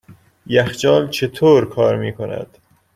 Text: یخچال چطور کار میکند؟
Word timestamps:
یخچال 0.47 1.09
چطور 1.09 1.65
کار 1.69 1.95
میکند؟ 1.95 2.57